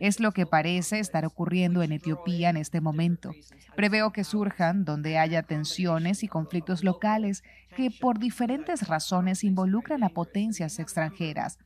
Es 0.00 0.20
lo 0.20 0.32
que 0.32 0.46
parece 0.46 0.98
estar 0.98 1.24
ocurriendo 1.24 1.82
en 1.82 1.92
Etiopía 1.92 2.50
en 2.50 2.56
este 2.56 2.80
momento. 2.80 3.32
Preveo 3.76 4.12
que 4.12 4.24
surjan 4.24 4.84
donde 4.84 5.18
haya 5.18 5.42
tensiones 5.42 6.22
y 6.22 6.28
conflictos 6.28 6.84
locales 6.84 7.42
que 7.76 7.90
por 7.90 8.18
diferentes 8.18 8.86
razones 8.86 9.44
involucran 9.44 10.04
a 10.04 10.08
potencias 10.08 10.78
extranjeras. 10.78 11.58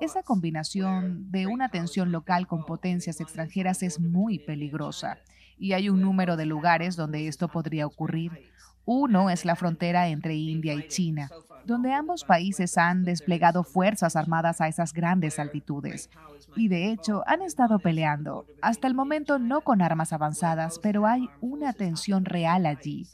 Esa 0.00 0.22
combinación 0.22 1.30
de 1.30 1.46
una 1.46 1.68
tensión 1.68 2.12
local 2.12 2.46
con 2.46 2.64
potencias 2.64 3.20
extranjeras 3.20 3.82
es 3.82 4.00
muy 4.00 4.38
peligrosa 4.38 5.18
y 5.58 5.74
hay 5.74 5.88
un 5.88 6.00
número 6.00 6.36
de 6.36 6.46
lugares 6.46 6.96
donde 6.96 7.28
esto 7.28 7.48
podría 7.48 7.86
ocurrir. 7.86 8.50
Uno 8.84 9.30
es 9.30 9.44
la 9.44 9.54
frontera 9.54 10.08
entre 10.08 10.34
India 10.34 10.74
y 10.74 10.88
China, 10.88 11.30
donde 11.66 11.92
ambos 11.92 12.24
países 12.24 12.78
han 12.78 13.04
desplegado 13.04 13.64
fuerzas 13.64 14.16
armadas 14.16 14.60
a 14.60 14.68
esas 14.68 14.92
grandes 14.92 15.38
altitudes. 15.38 16.10
Y 16.56 16.68
de 16.68 16.90
hecho 16.90 17.22
han 17.26 17.42
estado 17.42 17.78
peleando, 17.78 18.46
hasta 18.60 18.86
el 18.86 18.94
momento 18.94 19.38
no 19.38 19.62
con 19.62 19.82
armas 19.82 20.12
avanzadas, 20.12 20.78
pero 20.78 21.06
hay 21.06 21.28
una 21.40 21.72
tensión 21.72 22.24
real 22.24 22.66
allí. 22.66 23.06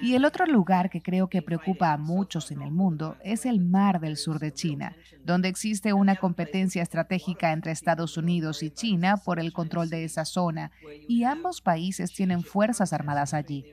Y 0.00 0.14
el 0.14 0.24
otro 0.24 0.46
lugar 0.46 0.90
que 0.90 1.02
creo 1.02 1.28
que 1.28 1.42
preocupa 1.42 1.92
a 1.92 1.98
muchos 1.98 2.50
en 2.50 2.62
el 2.62 2.72
mundo 2.72 3.16
es 3.22 3.46
el 3.46 3.60
mar 3.60 4.00
del 4.00 4.16
sur 4.16 4.38
de 4.38 4.52
China, 4.52 4.96
donde 5.24 5.48
existe 5.48 5.92
una 5.92 6.16
competencia 6.16 6.82
estratégica 6.82 7.52
entre 7.52 7.72
Estados 7.72 8.16
Unidos 8.16 8.62
y 8.62 8.70
China 8.70 9.18
por 9.18 9.38
el 9.38 9.52
control 9.52 9.90
de 9.90 10.04
esa 10.04 10.24
zona, 10.24 10.72
y 11.08 11.24
ambos 11.24 11.60
países 11.60 12.12
tienen 12.12 12.42
fuerzas 12.42 12.92
armadas 12.92 13.34
allí. 13.34 13.64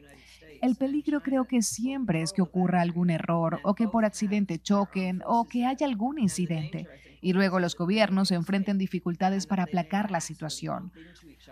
El 0.61 0.75
peligro 0.75 1.21
creo 1.21 1.45
que 1.45 1.61
siempre 1.61 2.21
es 2.21 2.33
que 2.33 2.41
ocurra 2.41 2.81
algún 2.81 3.09
error 3.09 3.59
o 3.63 3.75
que 3.75 3.87
por 3.87 4.03
accidente 4.03 4.59
choquen 4.59 5.21
o 5.25 5.45
que 5.45 5.65
haya 5.65 5.85
algún 5.85 6.19
incidente 6.19 6.87
y 7.21 7.33
luego 7.33 7.59
los 7.59 7.75
gobiernos 7.75 8.29
se 8.29 8.35
enfrenten 8.35 8.77
dificultades 8.77 9.47
para 9.47 9.63
aplacar 9.63 10.11
la 10.11 10.21
situación, 10.21 10.91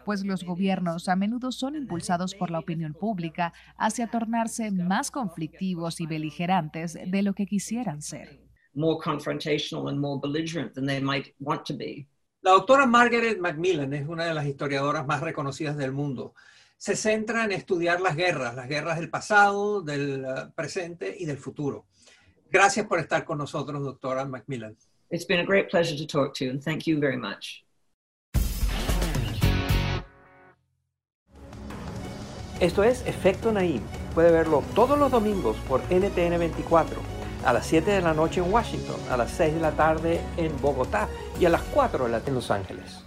pues 0.05 0.25
los 0.25 0.43
gobiernos 0.43 1.09
a 1.09 1.15
menudo 1.15 1.51
son 1.51 1.75
impulsados 1.75 2.35
por 2.35 2.51
la 2.51 2.59
opinión 2.59 2.93
pública 2.93 3.53
hacia 3.77 4.07
tornarse 4.07 4.71
más 4.71 5.11
conflictivos 5.11 5.99
y 6.01 6.05
beligerantes 6.05 6.93
de 6.93 7.21
lo 7.21 7.33
que 7.33 7.45
quisieran 7.45 8.01
ser. 8.01 8.41
La 12.41 12.51
doctora 12.51 12.85
Margaret 12.85 13.39
Macmillan 13.39 13.93
es 13.93 14.07
una 14.07 14.25
de 14.25 14.33
las 14.33 14.45
historiadoras 14.45 15.05
más 15.07 15.21
reconocidas 15.21 15.77
del 15.77 15.91
mundo 15.91 16.33
se 16.77 16.95
centra 16.95 17.43
en 17.43 17.51
estudiar 17.51 17.99
las 18.01 18.15
guerras, 18.15 18.55
las 18.55 18.67
guerras 18.67 18.99
del 18.99 19.09
pasado, 19.09 19.81
del 19.81 20.25
uh, 20.25 20.51
presente 20.53 21.15
y 21.17 21.25
del 21.25 21.37
futuro. 21.37 21.87
Gracias 22.49 22.85
por 22.85 22.99
estar 22.99 23.25
con 23.25 23.39
nosotros, 23.39 23.83
doctora 23.83 24.25
Macmillan. 24.25 24.77
It's 25.09 25.25
been 25.25 25.39
a 25.39 25.45
great 25.45 25.69
pleasure 25.69 25.97
to 25.97 26.05
talk 26.05 26.33
to 26.37 26.45
you, 26.45 26.51
and 26.51 26.63
thank 26.63 26.83
you 26.85 26.99
very 26.99 27.17
much. 27.17 27.65
Esto 32.59 32.83
es 32.83 33.05
Efecto 33.05 33.51
Naim. 33.51 33.81
Puede 34.15 34.31
verlo 34.31 34.63
todos 34.73 34.97
los 34.97 35.11
domingos 35.11 35.57
por 35.67 35.81
NTN 35.91 36.39
24, 36.39 36.99
a 37.45 37.53
las 37.53 37.67
7 37.67 37.91
de 37.91 38.01
la 38.01 38.13
noche 38.13 38.41
en 38.41 38.51
Washington, 38.51 38.99
a 39.11 39.17
las 39.17 39.31
6 39.31 39.55
de 39.55 39.59
la 39.59 39.71
tarde 39.71 40.21
en 40.37 40.59
Bogotá 40.61 41.07
y 41.39 41.45
a 41.45 41.49
las 41.49 41.61
4 41.61 42.07
en 42.07 42.33
Los 42.33 42.49
Ángeles. 42.49 43.06